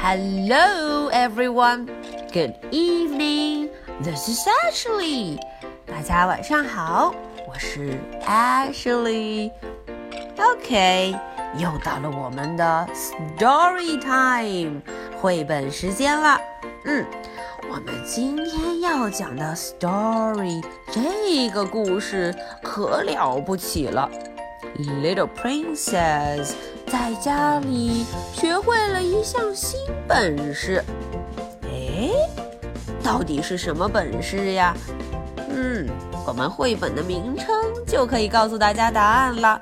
[0.00, 1.86] Hello, everyone.
[2.32, 3.70] Good evening.
[4.02, 5.38] This is Ashley.
[5.86, 7.14] 大家晚上好，
[7.48, 11.14] 我是 Ashley。OK，
[11.56, 14.82] 又到了我们的 Story Time
[15.20, 16.40] 绘本时间了。
[16.84, 17.04] 嗯，
[17.68, 20.62] 我们今天要讲的 Story
[20.92, 24.08] 这个故事可了不起了。
[24.76, 26.52] Little Princess
[26.93, 30.79] 在家里学会了一项新本事。
[31.63, 32.11] 哎，
[33.03, 34.77] 到底是什么本事呀？
[35.49, 35.89] 嗯，
[36.23, 37.47] 我们绘本的名称
[37.87, 39.59] 就可以告诉大家答案了。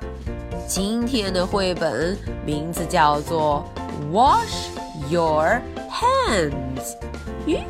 [0.68, 2.14] 今天的绘本
[2.44, 3.64] 名字叫做
[4.14, 4.68] 《Wash
[5.08, 5.58] Your
[5.90, 6.44] Hands》。
[7.46, 7.62] 咦，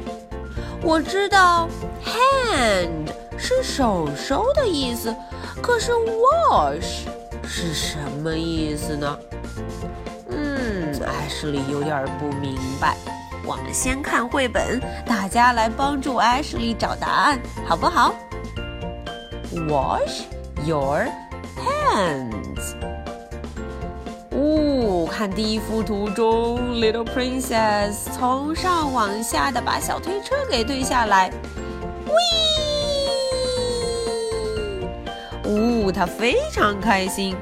[0.83, 1.69] 我知道
[2.05, 5.15] “hand” 是手收的意思，
[5.63, 7.07] 可是 “wash”
[7.47, 9.16] 是什么意思呢？
[11.33, 12.95] 艾什莉有点不明白。
[13.43, 18.15] 我们先看绘本，大家来帮助艾什莉找答案，好不好
[19.51, 20.24] ？Wash
[20.66, 21.07] your
[21.57, 22.74] hands。
[24.30, 31.33] 哦，看第一幅图中，Little Princess 从上往下的把小推车给推下来。
[35.45, 35.89] 呜！
[35.89, 37.35] 哦，她非常开心。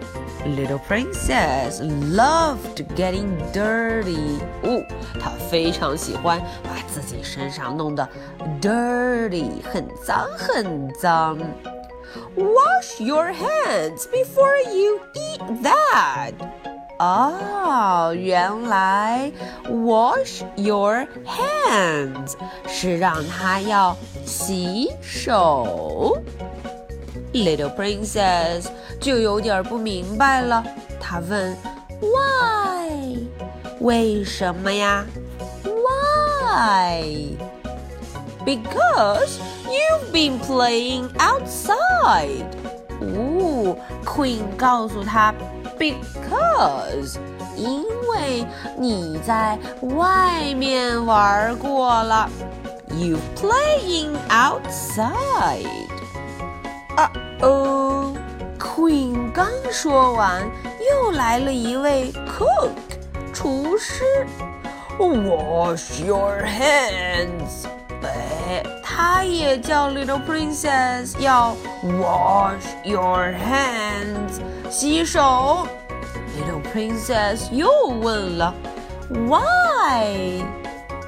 [0.46, 4.40] Little princess loved getting dirty.
[4.62, 4.84] 哦，
[5.20, 8.08] 她非常喜欢把自己身上弄得
[8.62, 11.38] dirty，很脏很脏。
[12.36, 16.34] Wash your hands before you eat that.
[16.98, 19.32] 哦，原来
[19.68, 22.36] wash your hands
[22.68, 26.22] 是让他要洗手。
[27.34, 28.68] Little princess
[29.00, 30.64] 就有点不明白了，
[31.00, 31.58] 她问：“
[32.00, 33.18] Why？
[33.80, 35.06] 为什么呀？
[36.46, 42.46] Why？Because you've been playing outside。”
[43.02, 43.76] 哦，
[44.06, 45.34] Queen 告诉她：“
[45.78, 47.18] Because，
[47.58, 48.46] 因为
[48.78, 52.30] 你在外面玩过了。
[52.90, 55.89] You playing outside。”
[57.00, 57.12] ”啊
[57.42, 58.14] 哦，
[58.60, 60.42] Queen 刚说完，
[60.90, 62.72] 又来了一位 Cook
[63.34, 64.04] 厨师。
[64.98, 67.68] Wash your hands。
[68.02, 74.40] 哎，他也叫 Little Princess 要 Wash your hands，
[74.70, 75.68] 洗手。
[76.38, 78.54] Little Princess 又问了，
[79.10, 80.44] Why？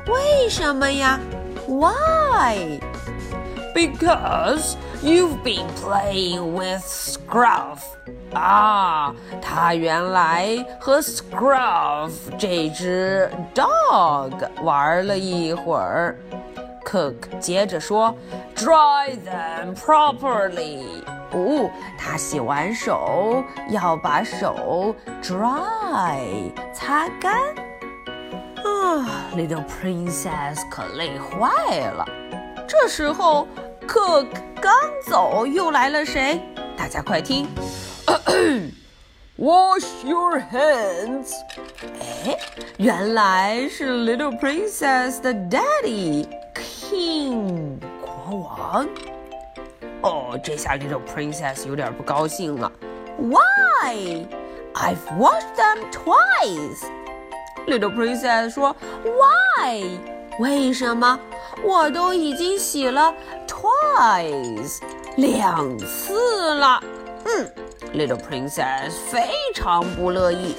[0.07, 1.19] 为什么呀？
[1.67, 2.79] Why？Because
[5.02, 7.80] You've been playing with Scruff
[8.32, 16.16] 啊，他原来和 Scruff 这只 dog 玩了一会儿。
[16.84, 18.16] Cook 接着说
[18.54, 21.02] ，Dry them properly。
[21.32, 21.68] 哦，
[21.98, 27.34] 他洗完手要把手 dry 擦干。
[28.62, 32.06] 啊，Little Princess 可累坏了。
[32.68, 33.48] 这时候。
[33.88, 34.28] Cook
[34.60, 34.72] 刚
[35.06, 36.40] 走，又来了谁？
[36.76, 37.48] 大家快听
[39.36, 41.32] ！Wash your hands。
[42.00, 42.38] 哎，
[42.78, 48.88] 原来是 Little Princess 的 Daddy King 国王。
[50.02, 52.70] 哦，这下 Little Princess 有点不高兴了。
[53.18, 54.26] Why?
[54.74, 56.86] I've washed them twice.
[57.66, 59.98] Little Princess 说：“Why？
[60.38, 61.18] 为什么？
[61.62, 63.14] 我都已经洗了
[63.61, 64.79] twice，
[65.17, 66.81] 两次了。”
[67.25, 67.51] 嗯，
[67.93, 70.55] Little Princess 非常不乐意。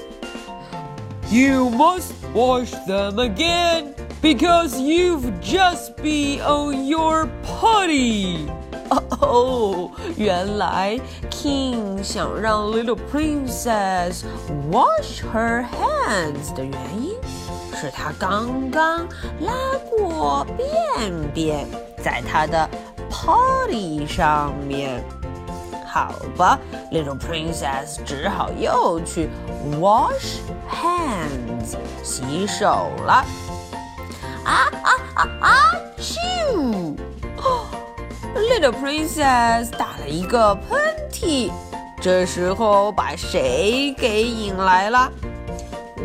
[1.30, 8.48] You must wash them again because you've just been on your potty.
[9.20, 10.98] 哦，原来
[11.30, 14.22] King 想让 Little Princess
[14.70, 17.14] wash her hands 的原因，
[17.78, 19.06] 是他刚刚
[19.40, 19.52] 拉
[19.90, 21.66] 过便便
[22.03, 22.69] 在他的
[23.09, 25.03] potty 上面。
[25.85, 26.59] 好吧
[26.91, 29.29] ，Little Princess 只好又去
[29.79, 33.23] wash hands 洗手了。
[34.43, 35.55] 啊啊啊啊！
[35.99, 36.95] 咻
[38.35, 40.79] ！Little Princess 打了一个喷
[41.11, 41.51] 嚏，
[42.01, 45.11] 这时候把谁给引来了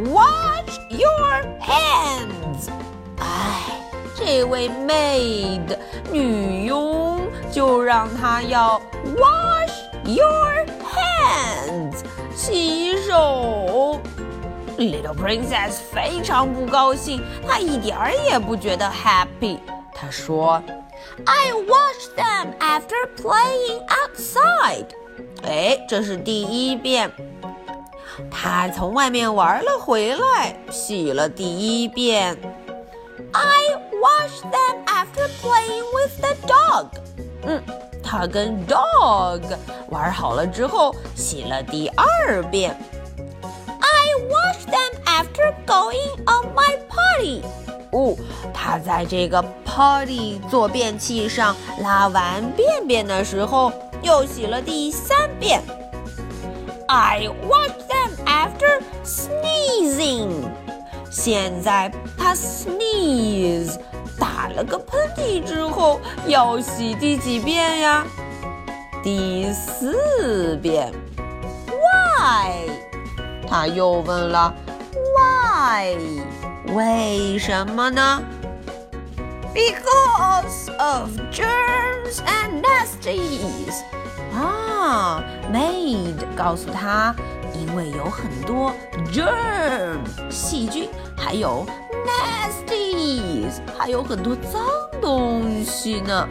[0.04, 2.68] ？Watch your hands！
[4.27, 5.77] 哎，这位 maid
[6.11, 7.21] 女佣
[7.51, 8.81] 就让她要
[9.15, 9.73] wash
[10.05, 11.97] your hands，
[12.35, 13.99] 洗手。
[14.77, 19.59] Little Princess 非常不高兴，她一点儿也不觉得 happy。
[19.93, 20.63] 她说：“
[21.25, 24.87] I watched them after playing outside。”
[25.43, 27.11] 哎，这是第一遍。
[28.31, 32.37] 她从外面玩了回来，洗了第一遍。
[33.31, 36.87] I washed them after playing with the dog。
[37.45, 37.61] 嗯，
[38.03, 39.41] 她跟 dog
[39.89, 42.75] 玩好了之后，洗了第二遍。
[43.79, 47.43] I washed them after going on my potty。
[47.91, 48.15] 哦，
[48.53, 53.71] 她在这个 potty 坐便器上拉完便便的时候，
[54.01, 55.61] 又洗了第三遍。
[56.87, 60.49] I washed them after sneezing。
[61.09, 63.77] 现在他 sneeze
[64.19, 68.05] 打了个喷嚏之后，要洗第几遍呀？
[69.03, 70.91] 第四遍。
[71.67, 72.69] Why？
[73.47, 74.53] 他又问了，
[75.15, 75.97] Why？
[76.73, 78.23] 为什么呢？
[79.53, 83.83] Because of germs and nasties。
[84.33, 87.13] 啊，maid 告诉他。
[87.58, 88.72] 因为有很多
[89.12, 89.98] germ
[90.30, 91.66] 细菌，还有
[92.06, 94.62] nasties，还有很多脏
[95.00, 96.28] 东西呢。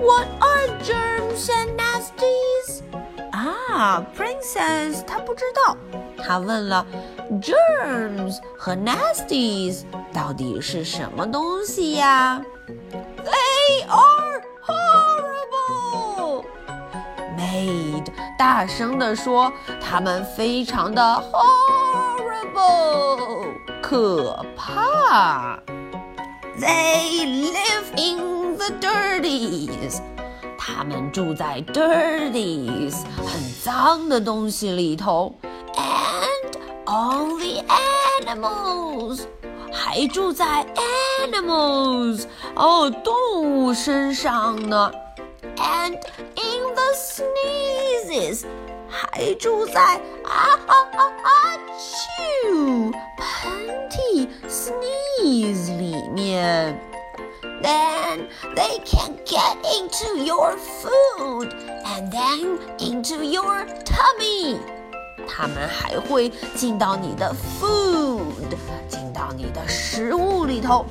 [0.00, 2.82] What are germs and nasties？
[3.32, 5.76] 啊，Princess 她不知道，
[6.16, 6.86] 她问了
[7.42, 9.82] germs 和 nasties
[10.12, 12.42] 到底是什么东西呀
[13.24, 15.17] ？They are hor。
[18.38, 19.52] 大声地说
[19.82, 21.02] ：“他们非常的
[22.54, 23.48] horrible，
[23.82, 25.58] 可怕。
[26.56, 30.00] They live in the dirties，
[30.56, 35.34] 他们住在 dirties 很脏的东西里头
[35.74, 37.64] ，and on the
[38.24, 39.22] animals，
[39.72, 40.64] 还住在
[41.32, 42.24] animals
[42.54, 44.92] 哦动物身上呢
[45.57, 45.99] ，and
[46.35, 48.45] in the sneezes。”
[48.87, 51.29] 还住在啊啊啊啊
[51.79, 56.79] 啾喷嚏 sneeze 里面。
[57.63, 61.49] Then they can get into your food
[61.85, 64.59] and then into your tummy。
[65.27, 68.55] 它们还会进到你的 food，
[68.87, 70.85] 进到你的食物里头，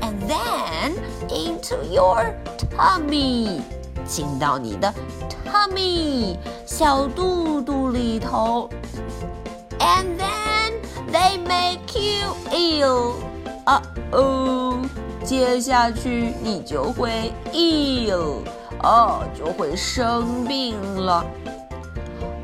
[0.00, 0.94] and then
[1.28, 2.34] into your
[2.76, 3.60] tummy，
[4.10, 4.92] 进到你的
[5.44, 8.68] tummy 小肚肚里头，
[9.78, 10.72] and then
[11.12, 13.14] they make you ill。
[13.64, 13.82] 啊
[14.12, 14.80] 哦，
[15.24, 18.42] 接下去你就会 ill，
[18.82, 21.24] 哦，就会生病了。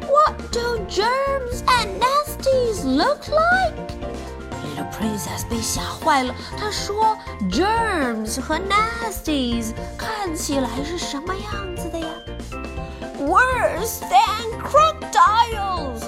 [0.08, 3.74] What do germs and nasties look like?
[4.86, 6.34] Little Princess 被吓坏了。
[6.56, 12.06] 她说：“Germs 和 nasties 看起来是什么样子的呀？”
[13.18, 16.02] worse than crocodiles.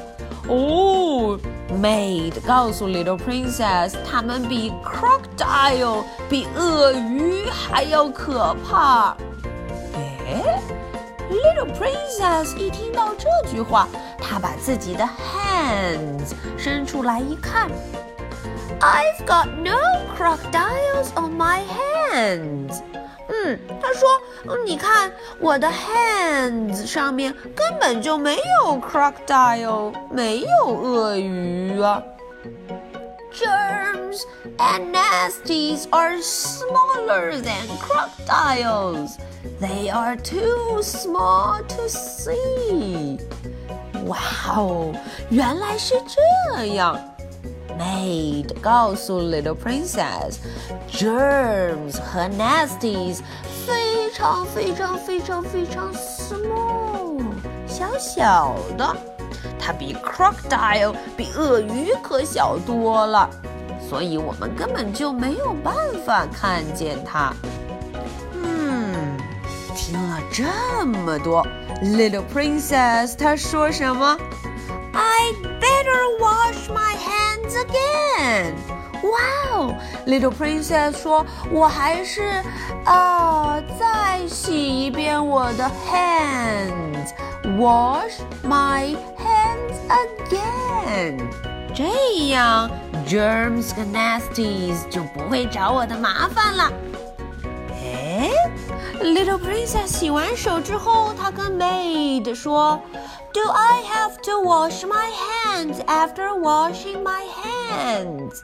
[0.48, 1.38] 哦，
[1.80, 9.16] Maid 告诉 Little Princess，它们比 crocodile 比鳄鱼还要可怕。
[9.94, 10.60] 哎，
[11.30, 13.88] Little Princess 一听到这句话，
[14.20, 17.70] 她把自己的 hands 伸出来一看
[18.80, 19.78] ，I've got no
[20.16, 22.82] crocodiles on my hands。
[23.28, 24.08] 嗯，他说，
[24.48, 32.02] 嗯，你看我的 hands 上面根本就没有 crocodile，没有鳄鱼啊。
[33.32, 34.22] Germs
[34.58, 39.16] and nasties are smaller than crocodiles.
[39.60, 43.18] They are too small to see.
[44.06, 44.18] 哇
[44.54, 44.92] 哦，
[45.30, 46.96] 原来是这样。
[47.79, 53.21] Maid 告诉 Little Princess，germs 和 nasties
[53.65, 57.23] 非常非常非常非常 small，
[57.65, 58.93] 小小的，
[59.57, 63.29] 它比 crocodile 比鳄鱼可小多了，
[63.89, 65.73] 所以我们根本就没有办
[66.05, 67.33] 法看见它。
[68.43, 68.93] 嗯，
[69.73, 70.43] 听了这
[70.85, 71.47] 么多
[71.81, 74.17] ，Little Princess 她说什么
[74.98, 78.54] ？I better wash my hands again.
[79.02, 79.76] Wow,
[80.06, 82.42] Little Princess 说：“我还是，
[82.86, 87.12] 呃，再洗一遍我的 hands.
[87.58, 91.20] Wash my hands again.
[91.74, 92.70] 这样，
[93.06, 96.72] germs 和 nasties 就不会找我的麻烦了。”
[97.84, 98.30] 哎，
[99.02, 102.80] Little Princess 洗完手之后，她跟 Maid 说
[103.32, 108.42] Do I have to wash my hands after washing my hands？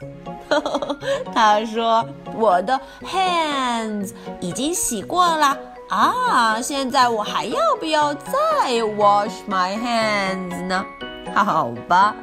[1.33, 5.57] 他说我的 hands 已经洗过了
[5.89, 8.31] 啊，现在我还要不要再
[8.97, 10.85] wash my hands 呢？
[11.33, 12.13] 好吧，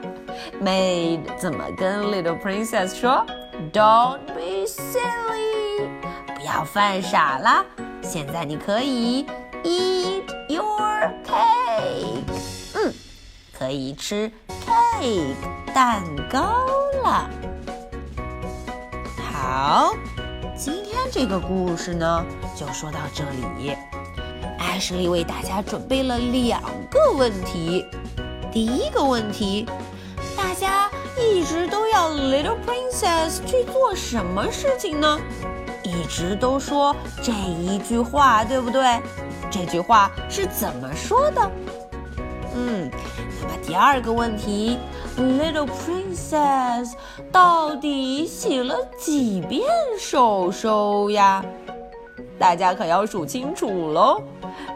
[0.62, 3.24] Maid 怎么跟 Little Princess 说？
[3.72, 5.88] Don't be silly，
[6.34, 7.64] 不要犯傻啦。
[8.02, 9.26] 现在你可以
[9.64, 12.31] eat your cake，嗯，
[13.63, 14.29] 可以吃
[14.67, 15.35] cake
[15.73, 16.65] 蛋糕
[17.01, 17.29] 了。
[19.17, 19.95] 好，
[20.53, 22.25] 今天这个故事呢
[22.57, 23.73] 就说到这里。
[24.59, 27.85] 艾什莉为大家准备了两个问题。
[28.51, 29.65] 第一个问题，
[30.35, 35.17] 大家一直都要 Little Princess 去做什么事情呢？
[35.83, 39.01] 一直都说这一句话，对不对？
[39.49, 41.51] 这句话是怎么说的？
[42.55, 42.87] 嗯，
[43.41, 44.77] 那么第二个问题
[45.17, 46.93] ，Little Princess
[47.31, 49.61] 到底洗了几遍
[49.99, 51.43] 手手呀？
[52.39, 54.21] 大家可要数清楚喽！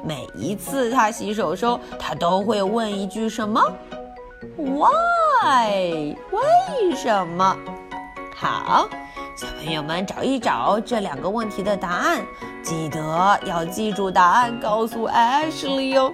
[0.04, 3.62] 每一次她洗手手，她都会问一句什么
[4.58, 6.16] ？Why？
[6.32, 7.56] 为什么？
[8.36, 8.88] 好。
[9.36, 12.26] 小朋友们，找一找这两个问题的答案，
[12.64, 16.12] 记得要记住答案，告诉 Ashley 哦。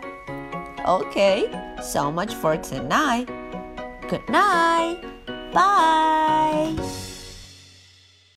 [0.85, 1.49] Okay,
[1.81, 3.27] so much for tonight.
[4.09, 4.99] Good night.
[5.53, 7.02] Bye.